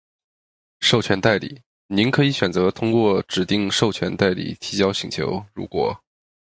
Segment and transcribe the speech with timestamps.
[0.79, 1.61] 授权代理。
[1.85, 5.95] 您可以选择通过指定授权代理提交请求，如果：